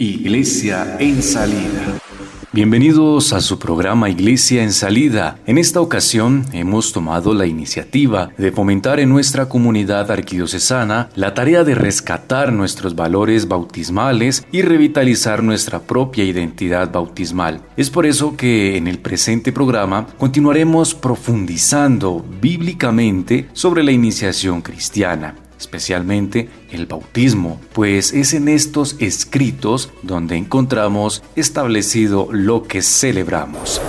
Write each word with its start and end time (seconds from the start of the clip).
Iglesia 0.00 0.96
en 1.00 1.20
salida. 1.24 1.98
Bienvenidos 2.52 3.32
a 3.32 3.40
su 3.40 3.58
programa 3.58 4.08
Iglesia 4.08 4.62
en 4.62 4.72
salida. 4.72 5.40
En 5.44 5.58
esta 5.58 5.80
ocasión 5.80 6.44
hemos 6.52 6.92
tomado 6.92 7.34
la 7.34 7.46
iniciativa 7.46 8.30
de 8.38 8.52
fomentar 8.52 9.00
en 9.00 9.08
nuestra 9.08 9.48
comunidad 9.48 10.08
arquidiocesana 10.12 11.08
la 11.16 11.34
tarea 11.34 11.64
de 11.64 11.74
rescatar 11.74 12.52
nuestros 12.52 12.94
valores 12.94 13.48
bautismales 13.48 14.46
y 14.52 14.62
revitalizar 14.62 15.42
nuestra 15.42 15.80
propia 15.80 16.22
identidad 16.22 16.92
bautismal. 16.92 17.60
Es 17.76 17.90
por 17.90 18.06
eso 18.06 18.36
que 18.36 18.76
en 18.76 18.86
el 18.86 19.00
presente 19.00 19.50
programa 19.50 20.06
continuaremos 20.16 20.94
profundizando 20.94 22.24
bíblicamente 22.40 23.48
sobre 23.52 23.82
la 23.82 23.90
iniciación 23.90 24.62
cristiana 24.62 25.34
especialmente 25.58 26.48
el 26.70 26.86
bautismo, 26.86 27.60
pues 27.72 28.12
es 28.12 28.34
en 28.34 28.48
estos 28.48 28.96
escritos 28.98 29.90
donde 30.02 30.36
encontramos 30.36 31.22
establecido 31.36 32.28
lo 32.30 32.62
que 32.62 32.82
celebramos. 32.82 33.80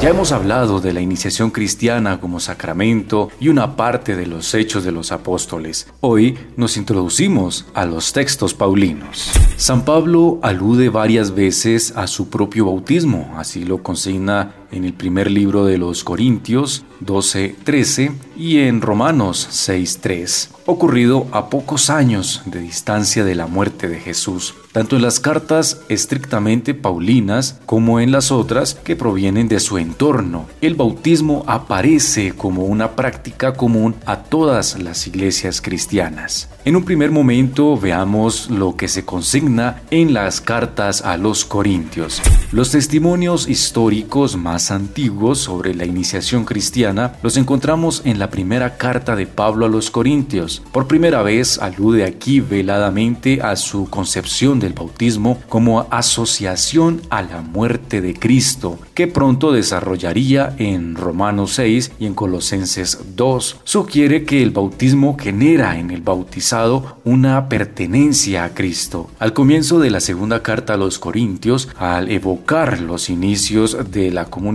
Ya 0.00 0.08
hemos 0.08 0.32
hablado 0.32 0.80
de 0.80 0.94
la 0.94 1.02
iniciación 1.02 1.50
cristiana 1.50 2.20
como 2.22 2.40
sacramento 2.40 3.28
y 3.38 3.48
una 3.48 3.76
parte 3.76 4.16
de 4.16 4.26
los 4.26 4.54
hechos 4.54 4.82
de 4.82 4.92
los 4.92 5.12
apóstoles. 5.12 5.88
Hoy 6.00 6.38
nos 6.56 6.78
introducimos 6.78 7.66
a 7.74 7.84
los 7.84 8.14
textos 8.14 8.54
paulinos. 8.54 9.30
San 9.58 9.84
Pablo 9.84 10.38
alude 10.42 10.88
varias 10.88 11.34
veces 11.34 11.92
a 11.96 12.06
su 12.06 12.30
propio 12.30 12.64
bautismo, 12.64 13.34
así 13.36 13.64
lo 13.64 13.82
consigna 13.82 14.54
en 14.72 14.84
el 14.84 14.92
primer 14.92 15.30
libro 15.30 15.64
de 15.64 15.78
los 15.78 16.04
Corintios 16.04 16.84
12:13 17.00 18.12
y 18.36 18.58
en 18.58 18.80
Romanos 18.80 19.48
6:3, 19.50 20.50
ocurrido 20.66 21.26
a 21.32 21.48
pocos 21.48 21.90
años 21.90 22.42
de 22.46 22.60
distancia 22.60 23.24
de 23.24 23.34
la 23.34 23.46
muerte 23.46 23.88
de 23.88 23.98
Jesús, 23.98 24.54
tanto 24.72 24.96
en 24.96 25.02
las 25.02 25.18
cartas 25.18 25.80
estrictamente 25.88 26.74
paulinas 26.74 27.60
como 27.66 28.00
en 28.00 28.12
las 28.12 28.30
otras 28.30 28.74
que 28.74 28.96
provienen 28.96 29.48
de 29.48 29.60
su 29.60 29.78
entorno. 29.78 30.46
El 30.60 30.74
bautismo 30.74 31.44
aparece 31.46 32.32
como 32.32 32.64
una 32.64 32.92
práctica 32.92 33.54
común 33.54 33.94
a 34.06 34.18
todas 34.24 34.78
las 34.78 35.06
iglesias 35.06 35.60
cristianas. 35.60 36.48
En 36.64 36.76
un 36.76 36.84
primer 36.84 37.10
momento 37.10 37.78
veamos 37.78 38.50
lo 38.50 38.76
que 38.76 38.88
se 38.88 39.04
consigna 39.04 39.82
en 39.90 40.12
las 40.12 40.40
cartas 40.40 41.00
a 41.02 41.16
los 41.16 41.44
Corintios. 41.46 42.20
Los 42.52 42.70
testimonios 42.70 43.48
históricos 43.48 44.36
más 44.36 44.59
antiguos 44.68 45.38
sobre 45.38 45.74
la 45.74 45.86
iniciación 45.86 46.44
cristiana 46.44 47.14
los 47.22 47.36
encontramos 47.36 48.02
en 48.04 48.18
la 48.18 48.30
primera 48.30 48.76
carta 48.76 49.16
de 49.16 49.26
Pablo 49.26 49.66
a 49.66 49.68
los 49.68 49.90
Corintios. 49.90 50.62
Por 50.72 50.86
primera 50.86 51.22
vez 51.22 51.58
alude 51.58 52.04
aquí 52.04 52.40
veladamente 52.40 53.40
a 53.42 53.56
su 53.56 53.88
concepción 53.88 54.60
del 54.60 54.74
bautismo 54.74 55.40
como 55.48 55.86
asociación 55.90 57.00
a 57.10 57.22
la 57.22 57.40
muerte 57.40 58.00
de 58.00 58.14
Cristo, 58.14 58.78
que 58.94 59.06
pronto 59.06 59.52
desarrollaría 59.52 60.54
en 60.58 60.96
Romanos 60.96 61.52
6 61.54 61.92
y 61.98 62.06
en 62.06 62.14
Colosenses 62.14 62.98
2. 63.16 63.60
Sugiere 63.64 64.24
que 64.24 64.42
el 64.42 64.50
bautismo 64.50 65.16
genera 65.18 65.78
en 65.78 65.90
el 65.90 66.02
bautizado 66.02 66.98
una 67.04 67.48
pertenencia 67.48 68.44
a 68.44 68.50
Cristo. 68.50 69.10
Al 69.18 69.32
comienzo 69.32 69.78
de 69.78 69.90
la 69.90 70.00
segunda 70.00 70.42
carta 70.42 70.74
a 70.74 70.76
los 70.76 70.98
Corintios, 70.98 71.68
al 71.78 72.10
evocar 72.10 72.80
los 72.80 73.10
inicios 73.10 73.90
de 73.90 74.10
la 74.10 74.24
comunidad, 74.26 74.49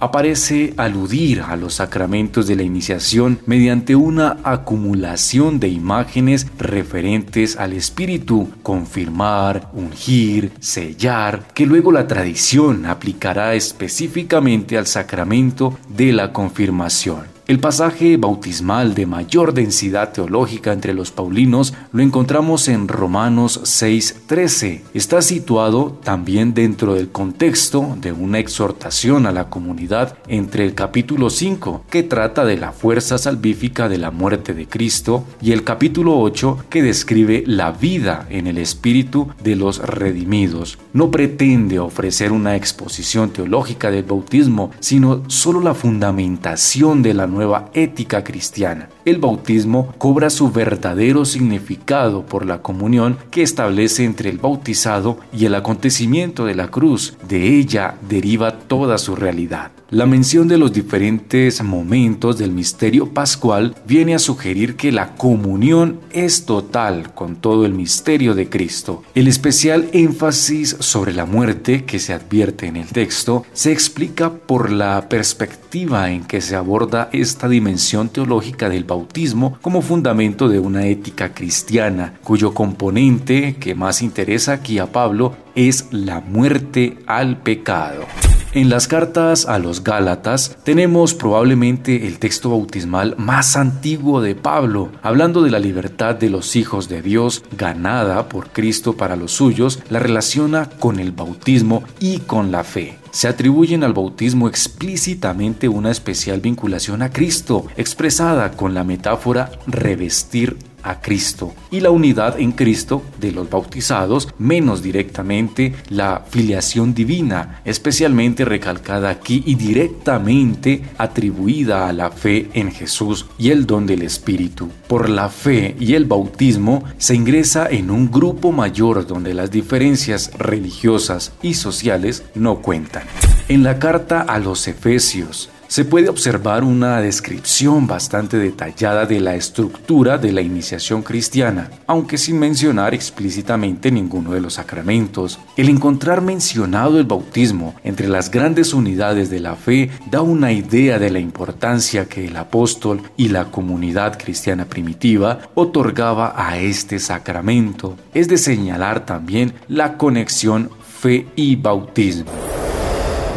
aparece 0.00 0.74
aludir 0.76 1.42
a 1.42 1.56
los 1.56 1.74
sacramentos 1.74 2.46
de 2.46 2.56
la 2.56 2.62
iniciación 2.62 3.38
mediante 3.46 3.96
una 3.96 4.38
acumulación 4.44 5.58
de 5.60 5.68
imágenes 5.68 6.46
referentes 6.58 7.56
al 7.56 7.72
Espíritu, 7.72 8.50
confirmar, 8.62 9.70
ungir, 9.72 10.52
sellar, 10.60 11.48
que 11.54 11.66
luego 11.66 11.92
la 11.92 12.06
tradición 12.06 12.86
aplicará 12.86 13.54
específicamente 13.54 14.76
al 14.76 14.86
sacramento 14.86 15.78
de 15.88 16.12
la 16.12 16.32
confirmación. 16.32 17.37
El 17.48 17.60
pasaje 17.60 18.18
bautismal 18.18 18.94
de 18.94 19.06
mayor 19.06 19.54
densidad 19.54 20.12
teológica 20.12 20.70
entre 20.70 20.92
los 20.92 21.10
paulinos 21.10 21.72
lo 21.92 22.02
encontramos 22.02 22.68
en 22.68 22.88
Romanos 22.88 23.62
6:13. 23.64 24.82
Está 24.92 25.22
situado 25.22 25.98
también 26.04 26.52
dentro 26.52 26.92
del 26.92 27.08
contexto 27.08 27.96
de 28.02 28.12
una 28.12 28.38
exhortación 28.38 29.24
a 29.24 29.32
la 29.32 29.48
comunidad 29.48 30.18
entre 30.28 30.66
el 30.66 30.74
capítulo 30.74 31.30
5, 31.30 31.84
que 31.88 32.02
trata 32.02 32.44
de 32.44 32.58
la 32.58 32.72
fuerza 32.72 33.16
salvífica 33.16 33.88
de 33.88 33.96
la 33.96 34.10
muerte 34.10 34.52
de 34.52 34.68
Cristo, 34.68 35.24
y 35.40 35.52
el 35.52 35.64
capítulo 35.64 36.18
8, 36.20 36.66
que 36.68 36.82
describe 36.82 37.44
la 37.46 37.72
vida 37.72 38.26
en 38.28 38.46
el 38.46 38.58
espíritu 38.58 39.28
de 39.42 39.56
los 39.56 39.78
redimidos. 39.78 40.78
No 40.92 41.10
pretende 41.10 41.78
ofrecer 41.78 42.30
una 42.30 42.56
exposición 42.56 43.30
teológica 43.30 43.90
del 43.90 44.04
bautismo, 44.04 44.70
sino 44.80 45.22
solo 45.28 45.62
la 45.62 45.72
fundamentación 45.72 47.00
de 47.00 47.14
la 47.14 47.26
nueva 47.38 47.70
ética 47.72 48.24
cristiana. 48.24 48.88
El 49.04 49.18
bautismo 49.18 49.94
cobra 49.96 50.28
su 50.28 50.50
verdadero 50.50 51.24
significado 51.24 52.26
por 52.26 52.44
la 52.44 52.62
comunión 52.62 53.16
que 53.30 53.42
establece 53.42 54.04
entre 54.04 54.28
el 54.28 54.38
bautizado 54.38 55.18
y 55.32 55.44
el 55.44 55.54
acontecimiento 55.54 56.44
de 56.44 56.56
la 56.56 56.68
cruz. 56.68 57.16
De 57.28 57.56
ella 57.56 57.94
deriva 58.08 58.58
toda 58.58 58.98
su 58.98 59.14
realidad. 59.14 59.70
La 59.90 60.04
mención 60.04 60.48
de 60.48 60.58
los 60.58 60.74
diferentes 60.74 61.62
momentos 61.62 62.36
del 62.36 62.52
misterio 62.52 63.14
pascual 63.14 63.74
viene 63.86 64.14
a 64.14 64.18
sugerir 64.18 64.76
que 64.76 64.92
la 64.92 65.14
comunión 65.14 66.00
es 66.10 66.44
total 66.44 67.14
con 67.14 67.36
todo 67.36 67.64
el 67.64 67.72
misterio 67.72 68.34
de 68.34 68.50
Cristo. 68.50 69.02
El 69.14 69.28
especial 69.28 69.88
énfasis 69.94 70.76
sobre 70.80 71.14
la 71.14 71.24
muerte 71.24 71.86
que 71.86 72.00
se 72.00 72.12
advierte 72.12 72.66
en 72.66 72.76
el 72.76 72.88
texto 72.88 73.46
se 73.54 73.72
explica 73.72 74.30
por 74.30 74.70
la 74.70 75.08
perspectiva 75.08 76.10
en 76.10 76.24
que 76.24 76.42
se 76.42 76.54
aborda 76.54 77.08
esta 77.28 77.48
dimensión 77.48 78.08
teológica 78.08 78.68
del 78.68 78.84
bautismo 78.84 79.58
como 79.60 79.82
fundamento 79.82 80.48
de 80.48 80.58
una 80.58 80.86
ética 80.86 81.34
cristiana, 81.34 82.14
cuyo 82.24 82.54
componente 82.54 83.56
que 83.60 83.74
más 83.74 84.02
interesa 84.02 84.52
aquí 84.52 84.78
a 84.78 84.90
Pablo 84.90 85.36
es 85.54 85.88
la 85.90 86.20
muerte 86.20 86.98
al 87.06 87.38
pecado. 87.42 88.06
En 88.54 88.70
las 88.70 88.88
cartas 88.88 89.44
a 89.44 89.58
los 89.58 89.84
Gálatas 89.84 90.56
tenemos 90.64 91.12
probablemente 91.12 92.06
el 92.06 92.18
texto 92.18 92.48
bautismal 92.48 93.14
más 93.18 93.56
antiguo 93.56 94.22
de 94.22 94.34
Pablo, 94.34 94.90
hablando 95.02 95.42
de 95.42 95.50
la 95.50 95.58
libertad 95.58 96.14
de 96.14 96.30
los 96.30 96.56
hijos 96.56 96.88
de 96.88 97.02
Dios 97.02 97.44
ganada 97.52 98.30
por 98.30 98.48
Cristo 98.48 98.96
para 98.96 99.16
los 99.16 99.32
suyos, 99.32 99.80
la 99.90 99.98
relaciona 99.98 100.70
con 100.70 100.98
el 100.98 101.12
bautismo 101.12 101.84
y 102.00 102.20
con 102.20 102.50
la 102.50 102.64
fe. 102.64 102.96
Se 103.10 103.28
atribuyen 103.28 103.84
al 103.84 103.92
bautismo 103.92 104.48
explícitamente 104.48 105.68
una 105.68 105.90
especial 105.90 106.40
vinculación 106.40 107.02
a 107.02 107.10
Cristo, 107.10 107.66
expresada 107.76 108.52
con 108.52 108.72
la 108.72 108.82
metáfora 108.82 109.50
revestir 109.66 110.56
a 110.82 111.00
Cristo 111.00 111.54
y 111.70 111.80
la 111.80 111.90
unidad 111.90 112.38
en 112.38 112.52
Cristo 112.52 113.02
de 113.20 113.32
los 113.32 113.48
bautizados, 113.50 114.28
menos 114.38 114.82
directamente 114.82 115.74
la 115.88 116.24
filiación 116.28 116.94
divina, 116.94 117.60
especialmente 117.64 118.44
recalcada 118.44 119.10
aquí 119.10 119.42
y 119.46 119.54
directamente 119.54 120.82
atribuida 120.96 121.88
a 121.88 121.92
la 121.92 122.10
fe 122.10 122.48
en 122.54 122.72
Jesús 122.72 123.26
y 123.38 123.50
el 123.50 123.66
don 123.66 123.86
del 123.86 124.02
Espíritu. 124.02 124.68
Por 124.86 125.08
la 125.08 125.28
fe 125.28 125.76
y 125.78 125.94
el 125.94 126.04
bautismo 126.04 126.84
se 126.98 127.14
ingresa 127.14 127.68
en 127.70 127.90
un 127.90 128.10
grupo 128.10 128.52
mayor 128.52 129.06
donde 129.06 129.34
las 129.34 129.50
diferencias 129.50 130.30
religiosas 130.38 131.32
y 131.42 131.54
sociales 131.54 132.24
no 132.34 132.56
cuentan. 132.56 133.04
En 133.48 133.62
la 133.62 133.78
carta 133.78 134.22
a 134.22 134.38
los 134.38 134.68
Efesios, 134.68 135.50
se 135.68 135.84
puede 135.84 136.08
observar 136.08 136.64
una 136.64 137.00
descripción 137.00 137.86
bastante 137.86 138.38
detallada 138.38 139.06
de 139.06 139.20
la 139.20 139.34
estructura 139.36 140.18
de 140.18 140.32
la 140.32 140.40
iniciación 140.40 141.02
cristiana, 141.02 141.70
aunque 141.86 142.18
sin 142.18 142.38
mencionar 142.38 142.94
explícitamente 142.94 143.90
ninguno 143.90 144.32
de 144.32 144.40
los 144.40 144.54
sacramentos. 144.54 145.38
El 145.56 145.68
encontrar 145.68 146.22
mencionado 146.22 146.98
el 146.98 147.04
bautismo 147.04 147.74
entre 147.84 148.08
las 148.08 148.30
grandes 148.30 148.72
unidades 148.72 149.30
de 149.30 149.40
la 149.40 149.56
fe 149.56 149.90
da 150.10 150.22
una 150.22 150.52
idea 150.52 150.98
de 150.98 151.10
la 151.10 151.20
importancia 151.20 152.06
que 152.06 152.26
el 152.26 152.36
apóstol 152.36 153.02
y 153.16 153.28
la 153.28 153.50
comunidad 153.50 154.18
cristiana 154.18 154.64
primitiva 154.64 155.40
otorgaba 155.54 156.32
a 156.34 156.58
este 156.58 156.98
sacramento. 156.98 157.96
Es 158.14 158.26
de 158.28 158.38
señalar 158.38 159.04
también 159.04 159.52
la 159.68 159.98
conexión 159.98 160.70
fe 161.00 161.26
y 161.36 161.56
bautismo. 161.56 162.57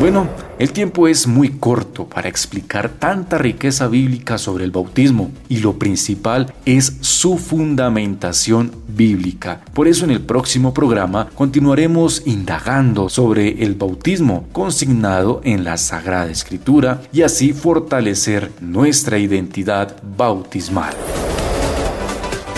Bueno, 0.00 0.28
el 0.58 0.72
tiempo 0.72 1.08
es 1.08 1.26
muy 1.26 1.50
corto 1.50 2.06
para 2.06 2.26
explicar 2.26 2.88
tanta 2.88 3.36
riqueza 3.36 3.86
bíblica 3.86 4.38
sobre 4.38 4.64
el 4.64 4.70
bautismo 4.70 5.30
y 5.50 5.58
lo 5.58 5.78
principal 5.78 6.54
es 6.64 6.96
su 7.02 7.36
fundamentación 7.36 8.72
bíblica. 8.88 9.60
Por 9.74 9.88
eso 9.88 10.06
en 10.06 10.10
el 10.12 10.22
próximo 10.22 10.72
programa 10.72 11.28
continuaremos 11.34 12.22
indagando 12.24 13.10
sobre 13.10 13.62
el 13.62 13.74
bautismo 13.74 14.46
consignado 14.52 15.42
en 15.44 15.64
la 15.64 15.76
Sagrada 15.76 16.30
Escritura 16.30 17.02
y 17.12 17.20
así 17.20 17.52
fortalecer 17.52 18.50
nuestra 18.62 19.18
identidad 19.18 19.96
bautismal. 20.16 20.94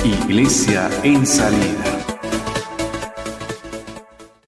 Iglesia 0.05 0.89
en 1.03 1.27
salida. 1.27 2.02